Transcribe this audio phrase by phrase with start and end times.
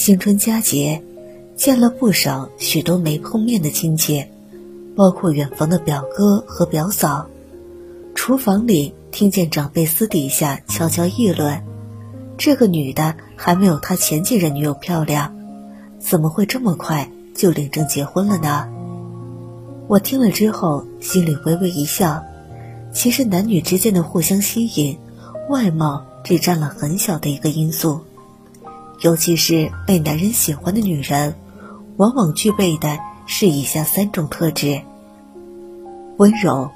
[0.00, 1.02] 新春佳节，
[1.56, 4.24] 见了不少许多没碰面的亲戚，
[4.96, 7.26] 包括远房的表哥和表嫂。
[8.14, 11.62] 厨房里听见长辈私底下悄悄议论
[12.38, 15.36] ：“这个女的还没有他前几任女友漂亮，
[15.98, 18.70] 怎么会这么快就领证结婚了呢？”
[19.86, 22.24] 我听了之后，心里微微一笑。
[22.94, 24.96] 其实男女之间的互相吸引，
[25.50, 28.00] 外貌只占了很小的一个因素。
[29.00, 31.34] 尤其是被男人喜欢的女人，
[31.96, 34.80] 往往具备的是以下三种特质：
[36.18, 36.70] 温柔。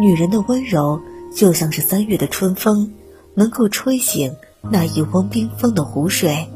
[0.00, 1.00] 女人的温柔
[1.34, 2.90] 就像是三月的春风，
[3.34, 6.48] 能够吹醒那一汪冰封的湖水，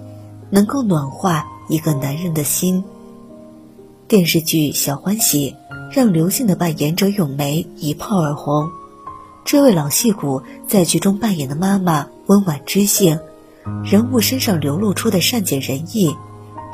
[0.51, 2.83] 能够暖化一个男人的心。
[4.09, 5.55] 电视剧《小欢喜》
[5.95, 8.71] 让刘星的扮演者咏梅一炮而红。
[9.45, 13.19] 这位老戏骨在剧中扮演的妈妈温婉知性，
[13.85, 16.15] 人物身上流露出的善解人意，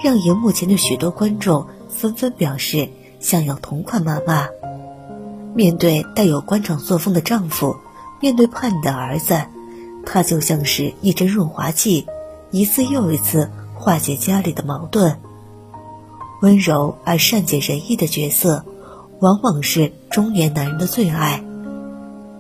[0.03, 2.89] 让荧幕前的许多观众纷纷表示
[3.21, 4.49] 想要同款妈妈。
[5.55, 7.77] 面对带有官场作风的丈夫，
[8.21, 9.41] 面对叛逆的儿子，
[10.05, 12.07] 她就像是一针润滑剂，
[12.51, 15.17] 一次又一次化解家里的矛盾。
[16.43, 18.65] 温柔而善解人意的角色，
[19.21, 21.43] 往往是中年男人的最爱。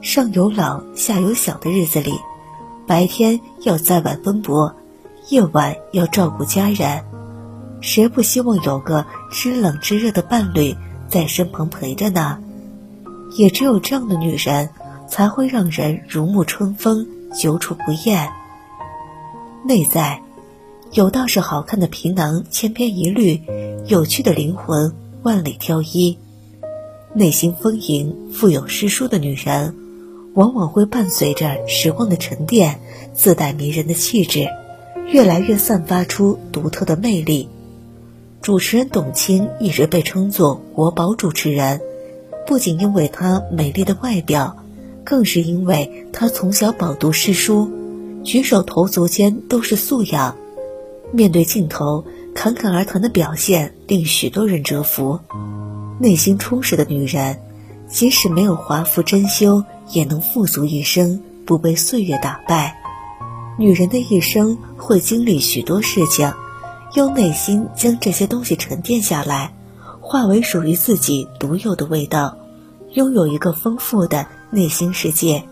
[0.01, 2.13] 上有老下有小的日子里，
[2.87, 4.75] 白天要在外奔波，
[5.31, 7.03] 夜晚要照顾家人，
[7.81, 10.75] 谁不希望有个知冷知热的伴侣
[11.09, 12.39] 在身旁陪着呢？
[13.37, 14.69] 也只有这样的女人，
[15.09, 18.31] 才会让人如沐春风，久处不厌。
[19.67, 20.21] 内在，
[20.93, 23.43] 有道是好看的皮囊千篇一律，
[23.87, 26.19] 有趣的灵魂万里挑一。
[27.15, 29.75] 内心丰盈、富有诗书的女人，
[30.35, 32.81] 往往会伴随着时光的沉淀，
[33.15, 34.49] 自带迷人的气质，
[35.07, 37.49] 越来越散发出独特的魅力。
[38.43, 41.81] 主持人董卿一直被称作“国宝主持人”。
[42.47, 44.57] 不仅因为她美丽的外表，
[45.05, 47.71] 更是因为她从小饱读诗书，
[48.25, 50.37] 举手投足间都是素养。
[51.13, 55.21] 面对镜头，侃侃而谈的表现令许多人折服。
[56.01, 57.39] 内心充实的女人，
[57.89, 62.77] 即使没有华服珍馐，也能富足一生，不被岁月打败。
[63.59, 66.33] 女人的一生会经历许多事情，
[66.95, 69.53] 用内心将这些东西沉淀下来。
[70.01, 72.37] 化为属于自己独有的味道，
[72.93, 75.45] 拥有一个丰富的内心世界。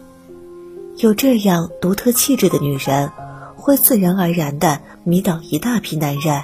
[0.98, 3.10] 有这样独特气质的女人，
[3.56, 6.42] 会自然而然地迷倒一大批男人。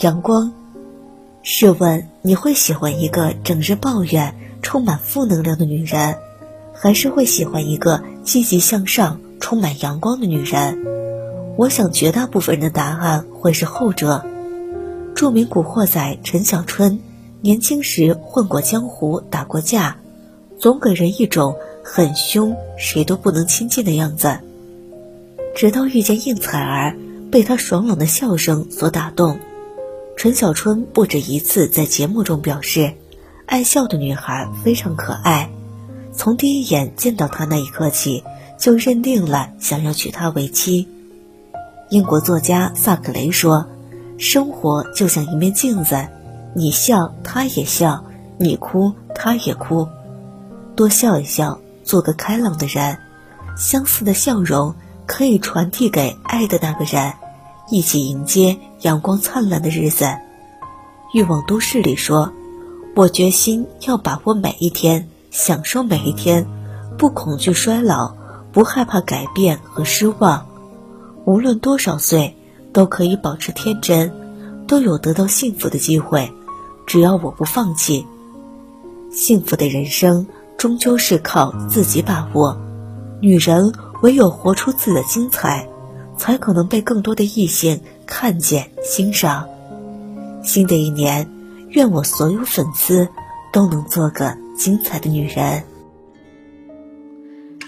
[0.00, 0.52] 阳光，
[1.42, 6.18] 试问你会喜欢一个整日抱怨、充满负能量的女人，
[6.78, 10.84] 还是会喜欢一个积极向上、充满阳光的女人？
[11.56, 14.24] 我想，绝大部分人的答案会是后者。
[15.14, 17.00] 著名古惑仔陈小春，
[17.40, 19.96] 年轻时混过江湖，打过架，
[20.58, 24.38] 总给人一种很凶、谁都不能亲近的样子。
[25.54, 26.94] 直到遇见应采儿，
[27.30, 29.38] 被她爽朗的笑声所打动。
[30.18, 32.92] 陈小春不止一次在节目中表示，
[33.46, 35.50] 爱笑的女孩非常可爱。
[36.16, 38.24] 从第一眼见到她那一刻起，
[38.58, 40.88] 就认定了想要娶她为妻。
[41.90, 43.66] 英国作家萨克雷说。
[44.18, 46.08] 生活就像一面镜子，
[46.54, 48.02] 你笑他也笑，
[48.38, 49.86] 你哭他也哭，
[50.74, 52.96] 多笑一笑，做个开朗的人，
[53.58, 57.12] 相似的笑容可以传递给爱的那个人，
[57.70, 60.06] 一起迎接阳光灿烂的日子。
[61.12, 62.32] 欲望都市里说
[62.96, 66.46] ：“我决心要把握每一天，享受每一天，
[66.96, 68.14] 不恐惧衰老，
[68.52, 70.46] 不害怕改变和失望，
[71.26, 72.34] 无论多少岁。”
[72.72, 74.12] 都可以保持天真，
[74.66, 76.30] 都有得到幸福的机会，
[76.86, 78.06] 只要我不放弃。
[79.10, 80.26] 幸福的人生
[80.58, 82.60] 终究是靠自己把握。
[83.22, 85.66] 女人唯有活出自己的精彩，
[86.18, 89.48] 才可能被更多的异性看见欣赏。
[90.42, 91.30] 新的一年，
[91.70, 93.08] 愿我所有粉丝
[93.54, 95.62] 都能做个精彩的女人。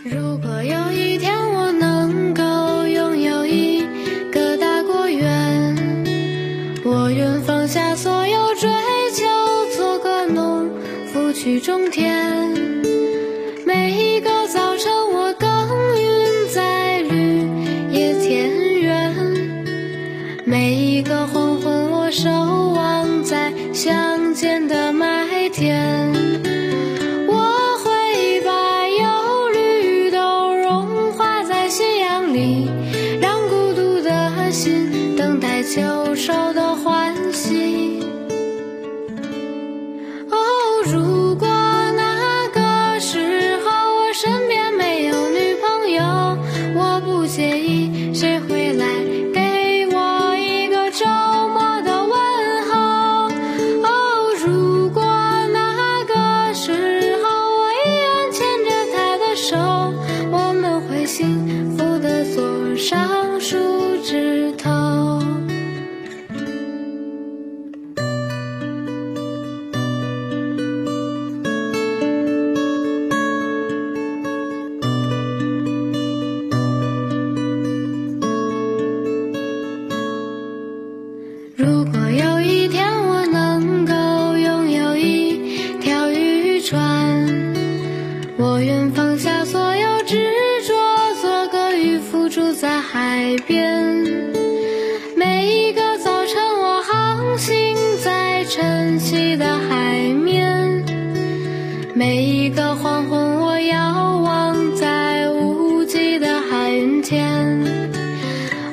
[0.05, 3.87] 如果有一天我能够拥有一
[4.33, 5.77] 个大果园，
[6.85, 8.69] 我愿放下所有追
[9.13, 9.27] 求，
[9.77, 10.69] 做个农
[11.13, 11.33] 夫。
[11.33, 12.53] 去种田，
[13.65, 15.49] 每一个早晨我耕
[15.97, 17.47] 耘在绿
[17.93, 18.51] 野田
[18.81, 19.15] 园，
[20.45, 26.28] 每一个黄昏我守望在乡间的麦田。
[101.99, 107.27] 每一个黄昏我遥望在无际的海云间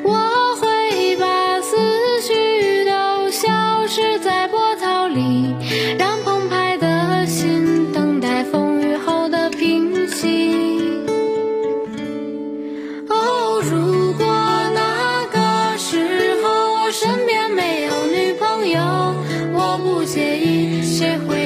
[0.04, 1.75] 我会把思
[2.22, 5.56] 绪都消失在波涛里
[5.98, 10.54] 让澎湃的心等待风雨后的平息。
[13.10, 14.28] 哦如果
[14.75, 19.16] 那个时候我身边没有女朋友
[19.51, 21.44] 我不介意谁会